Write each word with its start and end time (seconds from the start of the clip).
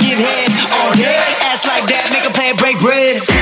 give 0.00 0.18
head 0.18 0.50
all 0.80 0.92
day. 0.94 1.18
Ass 1.50 1.66
like 1.66 1.86
that, 1.90 2.10
make 2.12 2.26
a 2.26 2.32
plan, 2.32 2.56
break 2.56 2.78
bread. 2.78 3.37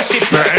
My 0.00 0.06
shit 0.06 0.30
bang. 0.30 0.49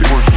Push, 0.00 0.31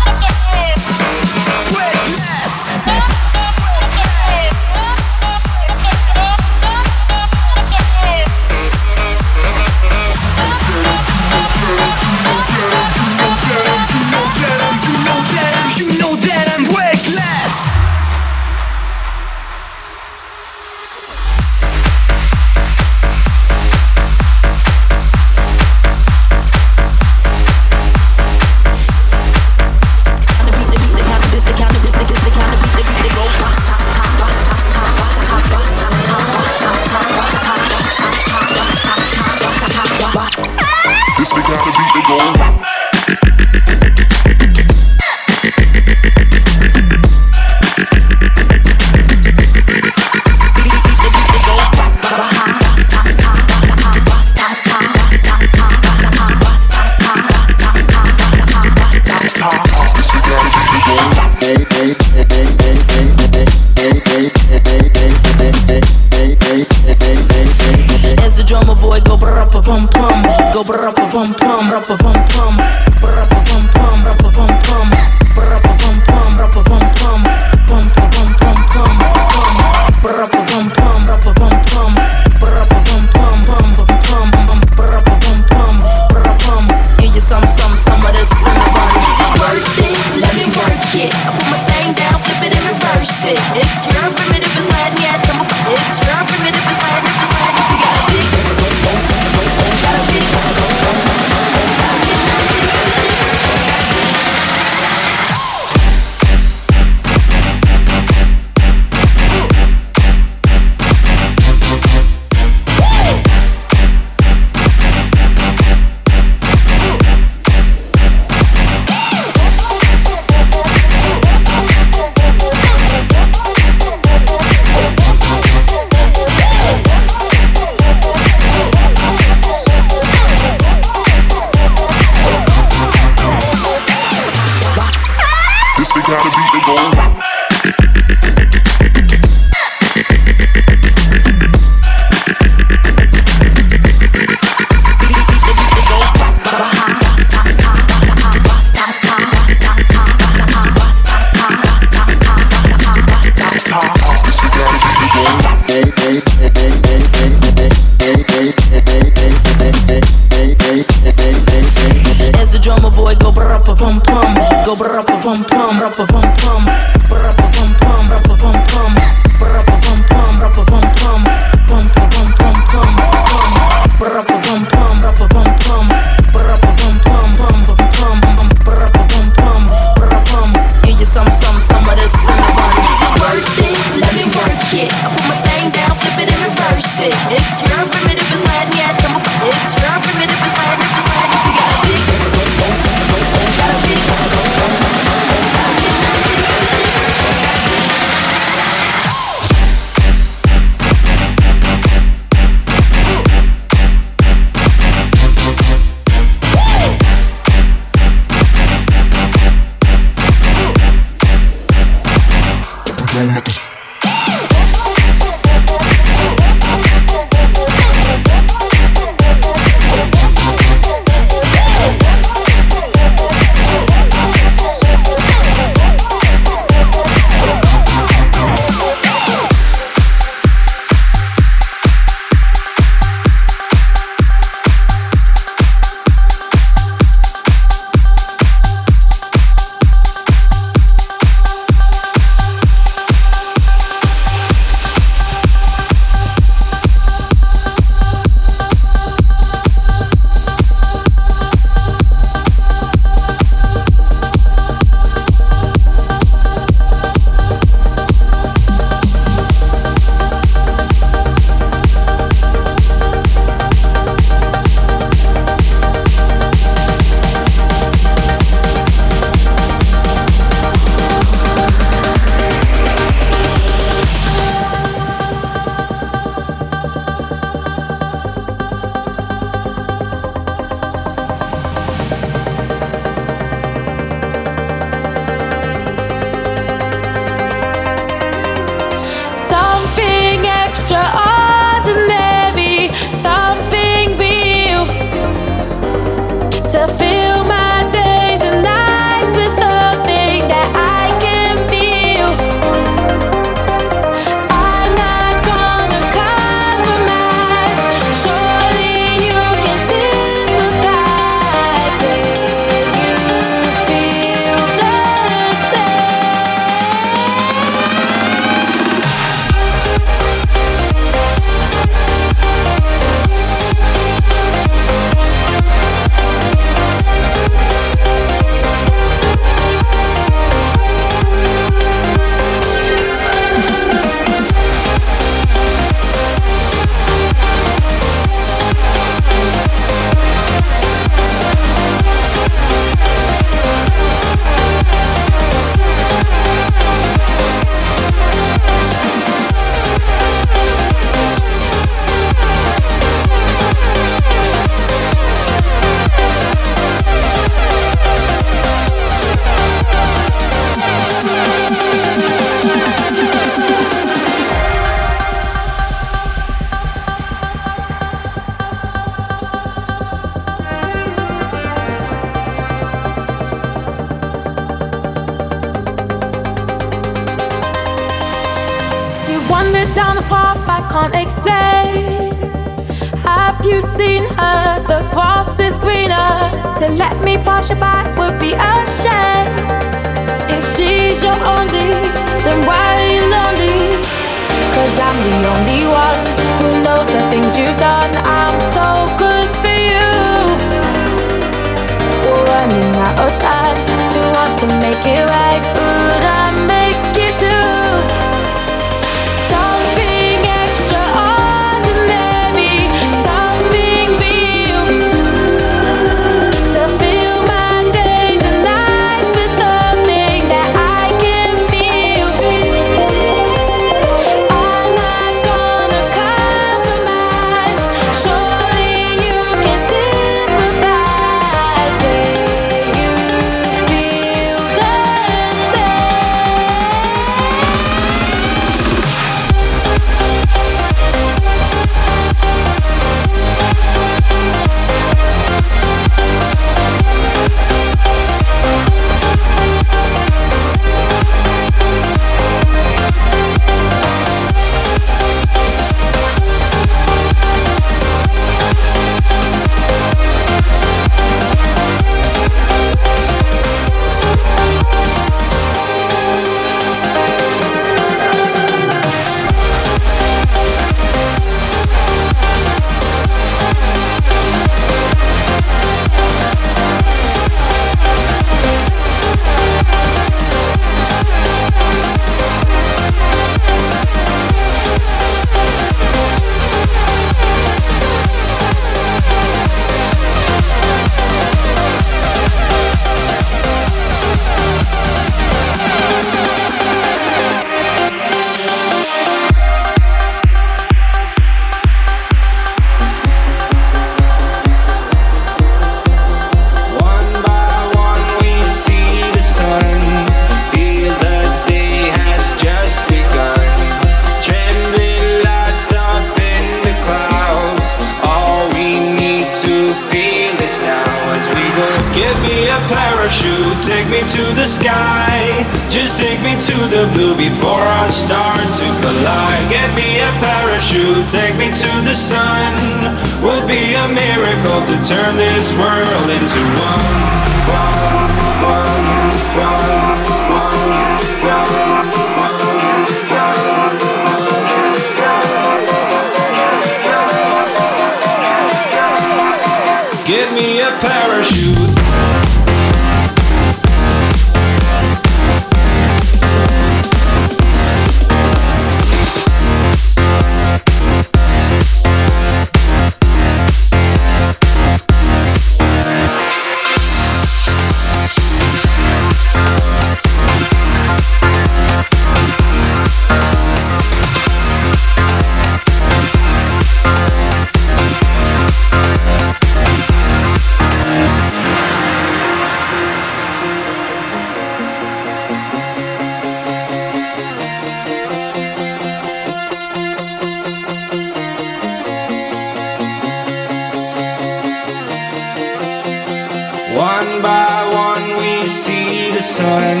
sun. 599.60 600.00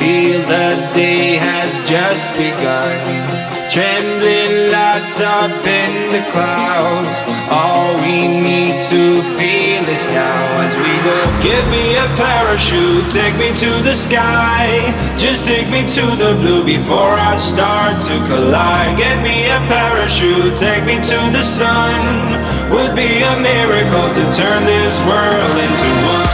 Feel 0.00 0.40
the 0.54 0.68
day 0.94 1.36
has 1.36 1.72
just 1.84 2.32
begun. 2.40 3.00
Trembling 3.68 4.72
lights 4.72 5.20
up 5.20 5.52
in 5.80 5.92
the 6.14 6.24
clouds. 6.32 7.18
All 7.52 7.92
we 8.00 8.16
need 8.48 8.76
to 8.94 9.20
feel 9.36 9.82
is 9.96 10.06
now 10.08 10.64
as 10.64 10.74
we 10.82 10.92
go. 11.06 11.16
Give 11.48 11.64
me 11.76 11.86
a 12.04 12.08
parachute, 12.16 13.06
take 13.12 13.36
me 13.36 13.50
to 13.64 13.70
the 13.88 13.94
sky. 14.06 14.64
Just 15.24 15.46
take 15.46 15.68
me 15.68 15.82
to 15.98 16.04
the 16.22 16.32
blue 16.40 16.64
before 16.64 17.14
I 17.32 17.36
start 17.36 18.00
to 18.08 18.16
collide. 18.30 18.96
Get 18.96 19.20
me 19.28 19.36
a 19.58 19.60
parachute, 19.68 20.56
take 20.56 20.84
me 20.90 20.96
to 21.12 21.18
the 21.36 21.44
sun. 21.44 22.00
Would 22.72 22.94
be 22.96 23.12
a 23.32 23.34
miracle 23.50 24.08
to 24.16 24.24
turn 24.32 24.64
this 24.64 24.96
world 25.10 25.54
into 25.66 25.90
one. 26.14 26.27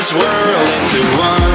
This 0.00 0.14
world 0.14 0.68
into 0.80 1.20
one. 1.20 1.49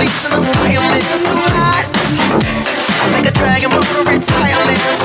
Leaps 0.00 0.24
in 0.24 0.30
the 0.30 0.46
fireman 0.54 1.02
tonight. 1.20 1.84
Like 3.12 3.26
a 3.26 3.32
dragon, 3.32 3.70
we're 3.70 4.10
retirement. 4.10 4.99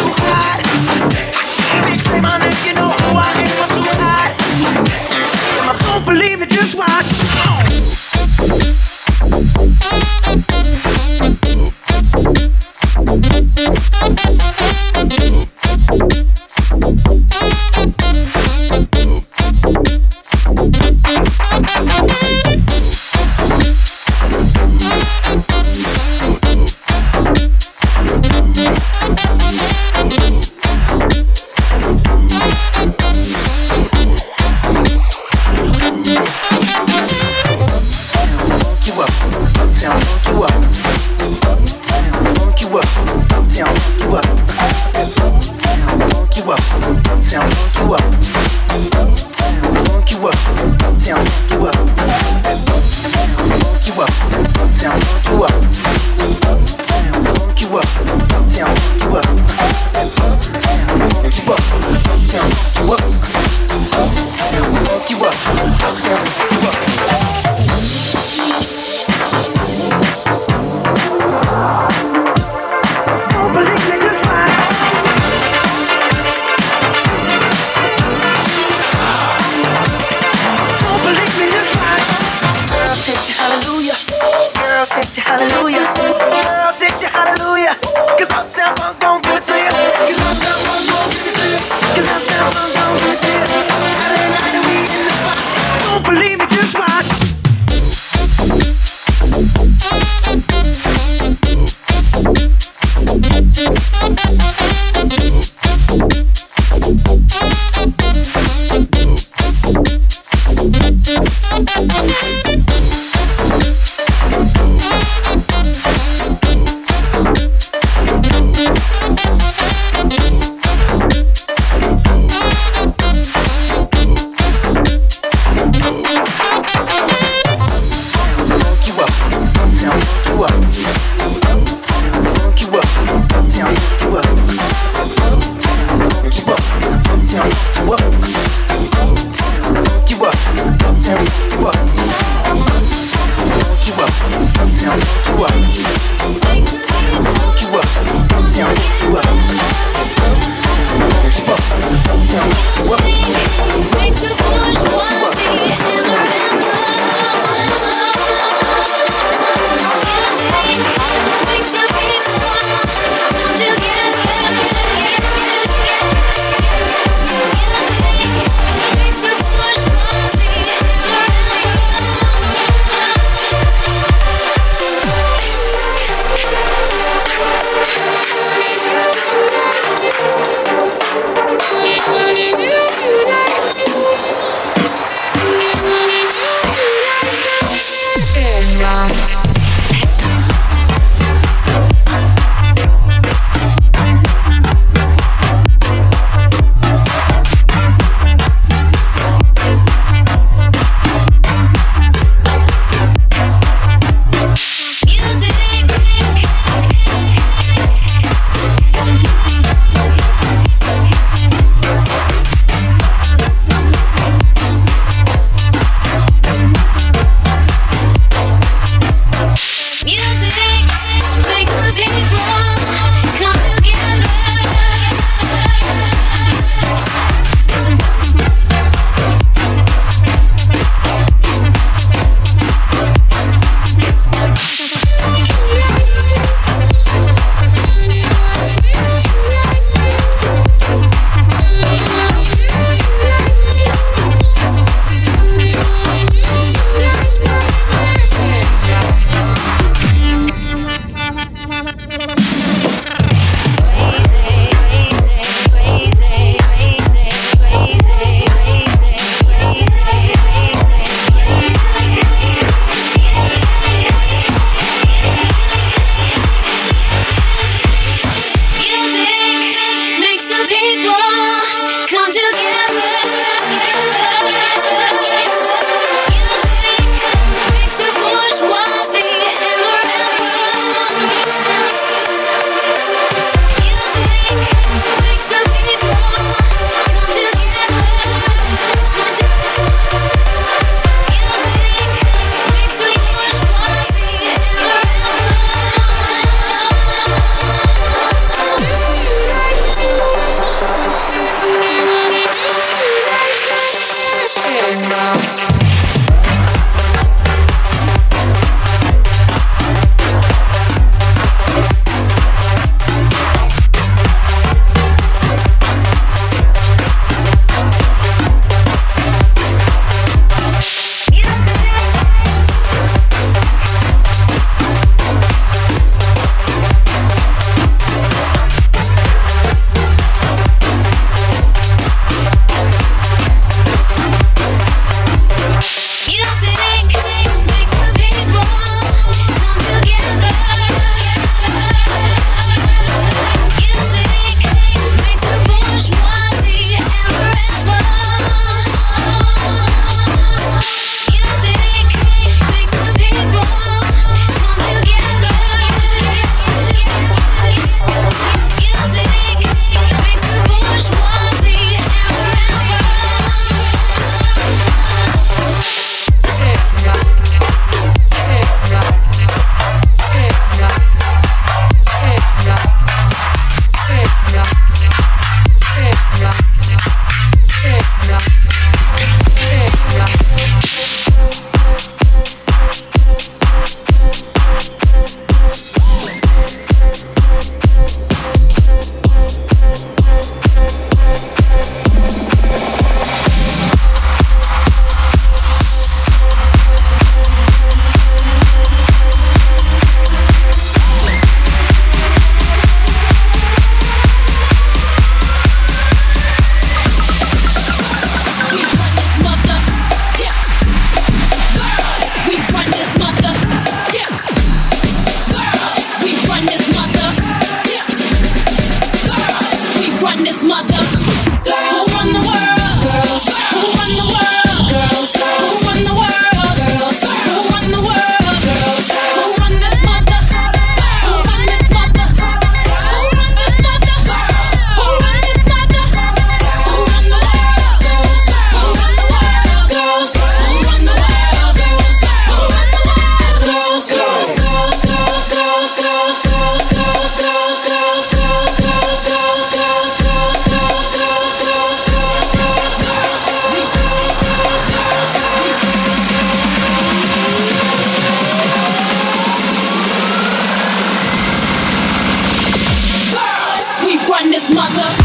Strong 464.54 464.94
enough 464.94 465.25